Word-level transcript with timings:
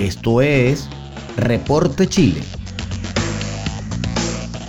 Esto 0.00 0.40
es 0.40 0.88
Reporte 1.36 2.06
Chile. 2.06 2.40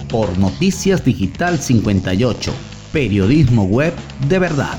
Por 0.10 0.38
Noticias 0.38 1.06
Digital 1.06 1.58
58, 1.58 2.54
periodismo 2.92 3.64
web 3.64 3.94
de 4.28 4.40
verdad. 4.40 4.78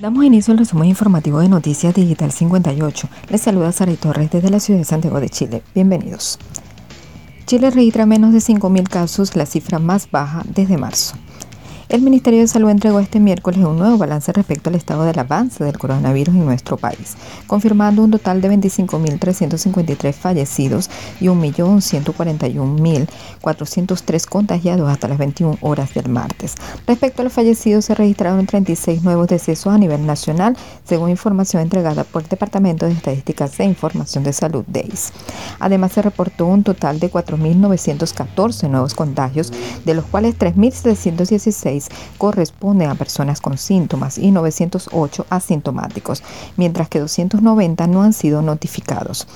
Damos 0.00 0.24
inicio 0.24 0.50
al 0.50 0.58
resumen 0.58 0.88
informativo 0.88 1.38
de 1.38 1.48
Noticias 1.48 1.94
Digital 1.94 2.32
58. 2.32 3.08
Les 3.30 3.40
saluda 3.40 3.70
Sara 3.70 3.94
Torres 3.94 4.32
desde 4.32 4.50
la 4.50 4.58
ciudad 4.58 4.80
de 4.80 4.84
Santiago 4.84 5.20
de 5.20 5.30
Chile. 5.30 5.62
Bienvenidos. 5.76 6.40
Chile 7.46 7.70
registra 7.70 8.04
menos 8.04 8.32
de 8.32 8.40
5.000 8.40 8.88
casos, 8.88 9.36
la 9.36 9.46
cifra 9.46 9.78
más 9.78 10.10
baja 10.10 10.42
desde 10.44 10.76
marzo. 10.76 11.14
El 11.94 12.02
Ministerio 12.02 12.40
de 12.40 12.48
Salud 12.48 12.70
entregó 12.70 12.98
este 12.98 13.20
miércoles 13.20 13.60
un 13.60 13.78
nuevo 13.78 13.96
balance 13.96 14.32
respecto 14.32 14.68
al 14.68 14.74
estado 14.74 15.04
del 15.04 15.16
avance 15.16 15.62
del 15.62 15.78
coronavirus 15.78 16.34
en 16.34 16.44
nuestro 16.44 16.76
país, 16.76 17.14
confirmando 17.46 18.02
un 18.02 18.10
total 18.10 18.40
de 18.40 18.50
25.353 18.50 20.12
fallecidos 20.12 20.90
y 21.20 21.26
1.141.403 21.26 24.26
contagiados 24.26 24.90
hasta 24.90 25.06
las 25.06 25.18
21 25.18 25.58
horas 25.60 25.94
del 25.94 26.08
martes. 26.08 26.56
Respecto 26.84 27.22
a 27.22 27.24
los 27.26 27.32
fallecidos, 27.32 27.84
se 27.84 27.94
registraron 27.94 28.44
36 28.44 29.04
nuevos 29.04 29.28
decesos 29.28 29.72
a 29.72 29.78
nivel 29.78 30.04
nacional, 30.04 30.56
según 30.84 31.10
información 31.10 31.62
entregada 31.62 32.02
por 32.02 32.22
el 32.22 32.28
Departamento 32.28 32.86
de 32.86 32.92
Estadísticas 32.92 33.60
e 33.60 33.66
Información 33.66 34.24
de 34.24 34.32
Salud 34.32 34.64
DEIS. 34.66 35.12
Además, 35.60 35.92
se 35.92 36.02
reportó 36.02 36.46
un 36.46 36.64
total 36.64 36.98
de 36.98 37.08
4.914 37.08 38.68
nuevos 38.68 38.96
contagios, 38.96 39.52
de 39.84 39.94
los 39.94 40.04
cuales 40.06 40.36
3.716 40.36 41.83
corresponden 42.18 42.90
a 42.90 42.94
personas 42.94 43.40
con 43.40 43.58
síntomas 43.58 44.18
y 44.18 44.30
908 44.30 45.26
asintomáticos, 45.30 46.22
mientras 46.56 46.88
que 46.88 47.00
290 47.00 47.86
no 47.86 48.02
han 48.02 48.12
sido 48.12 48.42
notificados. 48.42 49.26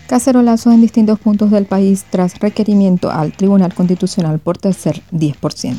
Cacerolazos 0.07 0.73
en 0.73 0.81
distintos 0.81 1.19
puntos 1.19 1.51
del 1.51 1.65
país 1.65 2.05
tras 2.09 2.39
requerimiento 2.39 3.11
al 3.11 3.31
Tribunal 3.31 3.73
Constitucional 3.73 4.39
por 4.39 4.57
tercer 4.57 5.01
10%. 5.11 5.75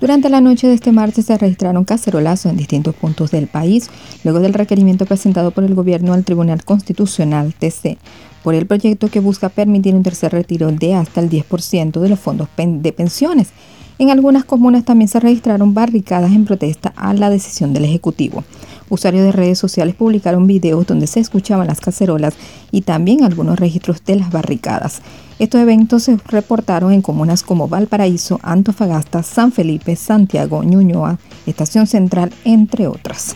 Durante 0.00 0.28
la 0.28 0.40
noche 0.40 0.68
de 0.68 0.74
este 0.74 0.92
martes 0.92 1.26
se 1.26 1.38
registraron 1.38 1.84
cacerolazos 1.84 2.50
en 2.50 2.56
distintos 2.56 2.94
puntos 2.94 3.32
del 3.32 3.48
país, 3.48 3.90
luego 4.22 4.38
del 4.40 4.54
requerimiento 4.54 5.06
presentado 5.06 5.50
por 5.50 5.64
el 5.64 5.74
gobierno 5.74 6.12
al 6.12 6.24
Tribunal 6.24 6.64
Constitucional 6.64 7.52
TC 7.54 7.98
por 8.42 8.54
el 8.54 8.66
proyecto 8.66 9.08
que 9.08 9.20
busca 9.20 9.48
permitir 9.48 9.94
un 9.94 10.02
tercer 10.02 10.32
retiro 10.32 10.70
de 10.72 10.94
hasta 10.94 11.20
el 11.20 11.28
10% 11.28 12.00
de 12.00 12.08
los 12.08 12.18
fondos 12.18 12.48
de 12.56 12.92
pensiones. 12.92 13.50
En 13.98 14.10
algunas 14.10 14.44
comunas 14.44 14.84
también 14.84 15.08
se 15.08 15.18
registraron 15.18 15.74
barricadas 15.74 16.30
en 16.32 16.44
protesta 16.44 16.92
a 16.94 17.12
la 17.14 17.30
decisión 17.30 17.72
del 17.72 17.84
Ejecutivo. 17.84 18.44
Usuarios 18.88 19.24
de 19.24 19.32
redes 19.32 19.58
sociales 19.58 19.96
publicaron 19.96 20.46
videos 20.46 20.86
donde 20.86 21.08
se 21.08 21.18
escuchaban 21.18 21.66
las 21.66 21.80
cacerolas 21.80 22.34
y 22.70 22.82
también 22.82 23.24
algunos 23.24 23.58
registros 23.58 24.04
de 24.04 24.16
las 24.16 24.30
barricadas. 24.30 25.02
Estos 25.40 25.60
eventos 25.60 26.04
se 26.04 26.16
reportaron 26.26 26.92
en 26.92 27.02
comunas 27.02 27.42
como 27.42 27.68
Valparaíso, 27.68 28.38
Antofagasta, 28.42 29.24
San 29.24 29.50
Felipe, 29.50 29.96
Santiago, 29.96 30.62
Ñuñoa, 30.62 31.18
Estación 31.46 31.88
Central, 31.88 32.32
entre 32.44 32.86
otras. 32.86 33.34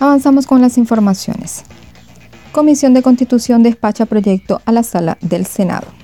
Avanzamos 0.00 0.46
con 0.48 0.60
las 0.60 0.76
informaciones. 0.76 1.62
Comisión 2.50 2.94
de 2.94 3.02
Constitución 3.02 3.62
despacha 3.62 4.06
proyecto 4.06 4.60
a 4.64 4.72
la 4.72 4.82
sala 4.82 5.18
del 5.20 5.46
Senado. 5.46 6.01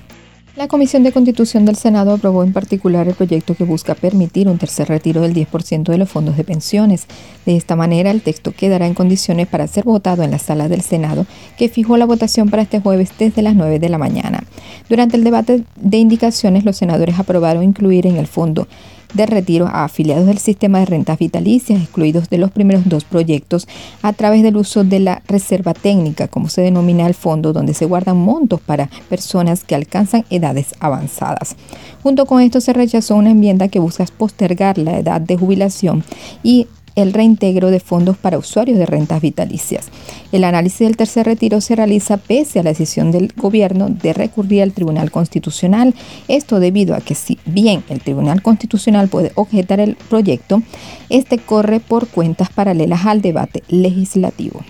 La 0.59 0.67
Comisión 0.67 1.03
de 1.03 1.13
Constitución 1.13 1.63
del 1.63 1.77
Senado 1.77 2.11
aprobó 2.11 2.43
en 2.43 2.51
particular 2.51 3.07
el 3.07 3.13
proyecto 3.13 3.55
que 3.55 3.63
busca 3.63 3.95
permitir 3.95 4.49
un 4.49 4.57
tercer 4.57 4.89
retiro 4.89 5.21
del 5.21 5.33
10% 5.33 5.83
de 5.83 5.97
los 5.97 6.09
fondos 6.09 6.35
de 6.35 6.43
pensiones. 6.43 7.05
De 7.45 7.55
esta 7.55 7.77
manera, 7.77 8.11
el 8.11 8.21
texto 8.21 8.51
quedará 8.51 8.85
en 8.85 8.93
condiciones 8.93 9.47
para 9.47 9.67
ser 9.67 9.85
votado 9.85 10.21
en 10.23 10.31
la 10.31 10.37
sala 10.37 10.67
del 10.67 10.81
Senado, 10.81 11.25
que 11.57 11.69
fijó 11.69 11.95
la 11.95 12.05
votación 12.05 12.49
para 12.49 12.63
este 12.63 12.81
jueves 12.81 13.09
desde 13.17 13.41
las 13.41 13.55
9 13.55 13.79
de 13.79 13.87
la 13.87 13.97
mañana. 13.97 14.43
Durante 14.89 15.15
el 15.15 15.23
debate 15.23 15.63
de 15.77 15.97
indicaciones, 15.97 16.65
los 16.65 16.75
senadores 16.75 17.17
aprobaron 17.17 17.63
incluir 17.63 18.05
en 18.05 18.17
el 18.17 18.27
fondo 18.27 18.67
de 19.13 19.25
retiro 19.25 19.67
a 19.67 19.85
afiliados 19.85 20.25
del 20.25 20.37
sistema 20.37 20.79
de 20.79 20.85
rentas 20.85 21.17
vitalicias, 21.17 21.81
excluidos 21.81 22.29
de 22.29 22.37
los 22.37 22.51
primeros 22.51 22.87
dos 22.87 23.03
proyectos, 23.03 23.67
a 24.01 24.13
través 24.13 24.43
del 24.43 24.57
uso 24.57 24.83
de 24.83 24.99
la 24.99 25.21
reserva 25.27 25.73
técnica, 25.73 26.27
como 26.27 26.49
se 26.49 26.61
denomina 26.61 27.07
el 27.07 27.13
fondo, 27.13 27.53
donde 27.53 27.73
se 27.73 27.85
guardan 27.85 28.17
montos 28.17 28.61
para 28.61 28.89
personas 29.09 29.63
que 29.63 29.75
alcanzan 29.75 30.25
edades 30.29 30.75
avanzadas. 30.79 31.55
Junto 32.03 32.25
con 32.25 32.41
esto 32.41 32.61
se 32.61 32.73
rechazó 32.73 33.15
una 33.15 33.31
enmienda 33.31 33.67
que 33.67 33.79
busca 33.79 34.05
postergar 34.17 34.77
la 34.77 34.97
edad 34.97 35.21
de 35.21 35.37
jubilación 35.37 36.03
y 36.43 36.67
el 36.95 37.13
reintegro 37.13 37.71
de 37.71 37.79
fondos 37.79 38.17
para 38.17 38.37
usuarios 38.37 38.77
de 38.77 38.85
rentas 38.85 39.21
vitalicias. 39.21 39.87
El 40.31 40.43
análisis 40.43 40.79
del 40.79 40.97
tercer 40.97 41.25
retiro 41.25 41.61
se 41.61 41.75
realiza 41.75 42.17
pese 42.17 42.59
a 42.59 42.63
la 42.63 42.71
decisión 42.71 43.11
del 43.11 43.33
gobierno 43.35 43.89
de 43.89 44.13
recurrir 44.13 44.61
al 44.61 44.73
Tribunal 44.73 45.11
Constitucional. 45.11 45.93
Esto 46.27 46.59
debido 46.59 46.95
a 46.95 47.01
que 47.01 47.15
si 47.15 47.39
bien 47.45 47.83
el 47.89 48.01
Tribunal 48.01 48.41
Constitucional 48.41 49.07
puede 49.09 49.31
objetar 49.35 49.79
el 49.79 49.95
proyecto, 49.95 50.61
este 51.09 51.37
corre 51.37 51.79
por 51.79 52.07
cuentas 52.07 52.49
paralelas 52.49 53.05
al 53.05 53.21
debate 53.21 53.63
legislativo. 53.67 54.61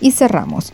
Y 0.00 0.12
cerramos. 0.12 0.72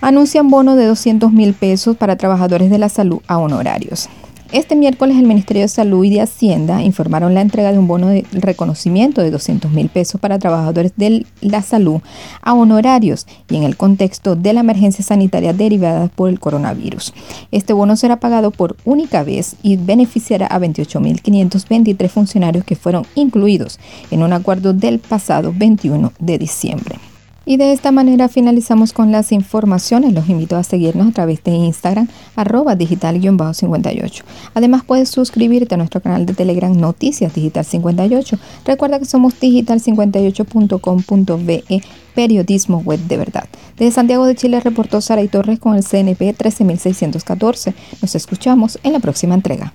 Anuncian 0.00 0.48
bono 0.48 0.76
de 0.76 0.86
200 0.86 1.32
mil 1.32 1.52
pesos 1.52 1.96
para 1.96 2.16
trabajadores 2.16 2.70
de 2.70 2.78
la 2.78 2.88
salud 2.88 3.20
a 3.26 3.38
honorarios. 3.38 4.08
Este 4.52 4.74
miércoles 4.74 5.16
el 5.16 5.28
Ministerio 5.28 5.62
de 5.62 5.68
Salud 5.68 6.02
y 6.02 6.10
de 6.10 6.22
Hacienda 6.22 6.82
informaron 6.82 7.34
la 7.34 7.40
entrega 7.40 7.70
de 7.70 7.78
un 7.78 7.86
bono 7.86 8.08
de 8.08 8.26
reconocimiento 8.32 9.22
de 9.22 9.30
200 9.30 9.70
mil 9.70 9.88
pesos 9.88 10.20
para 10.20 10.40
trabajadores 10.40 10.92
de 10.96 11.24
la 11.40 11.62
salud 11.62 12.00
a 12.42 12.54
honorarios 12.54 13.28
y 13.48 13.54
en 13.54 13.62
el 13.62 13.76
contexto 13.76 14.34
de 14.34 14.52
la 14.52 14.60
emergencia 14.60 15.04
sanitaria 15.04 15.52
derivada 15.52 16.08
por 16.08 16.28
el 16.28 16.40
coronavirus. 16.40 17.14
Este 17.52 17.72
bono 17.72 17.94
será 17.94 18.18
pagado 18.18 18.50
por 18.50 18.76
única 18.84 19.22
vez 19.22 19.54
y 19.62 19.76
beneficiará 19.76 20.48
a 20.48 20.58
28.523 20.58 22.08
funcionarios 22.08 22.64
que 22.64 22.74
fueron 22.74 23.06
incluidos 23.14 23.78
en 24.10 24.24
un 24.24 24.32
acuerdo 24.32 24.72
del 24.72 24.98
pasado 24.98 25.54
21 25.56 26.12
de 26.18 26.38
diciembre. 26.38 27.09
Y 27.46 27.56
de 27.56 27.72
esta 27.72 27.90
manera 27.90 28.28
finalizamos 28.28 28.92
con 28.92 29.12
las 29.12 29.32
informaciones. 29.32 30.12
Los 30.12 30.28
invito 30.28 30.56
a 30.56 30.62
seguirnos 30.62 31.08
a 31.08 31.12
través 31.12 31.42
de 31.42 31.52
Instagram, 31.52 32.06
arroba 32.36 32.76
digital-58. 32.76 34.22
Además 34.54 34.84
puedes 34.84 35.08
suscribirte 35.08 35.74
a 35.74 35.78
nuestro 35.78 36.02
canal 36.02 36.26
de 36.26 36.34
Telegram 36.34 36.76
Noticias 36.76 37.32
Digital 37.34 37.64
58. 37.64 38.38
Recuerda 38.66 38.98
que 38.98 39.06
somos 39.06 39.40
digital58.com.be, 39.40 41.82
periodismo 42.14 42.82
web 42.84 43.00
de 43.00 43.16
verdad. 43.16 43.44
Desde 43.78 43.92
Santiago 43.92 44.26
de 44.26 44.34
Chile 44.34 44.60
reportó 44.60 45.00
Sara 45.00 45.22
y 45.22 45.28
Torres 45.28 45.58
con 45.58 45.76
el 45.76 45.82
CNP 45.82 46.34
13614. 46.34 47.72
Nos 48.02 48.14
escuchamos 48.14 48.78
en 48.82 48.92
la 48.92 49.00
próxima 49.00 49.34
entrega. 49.34 49.72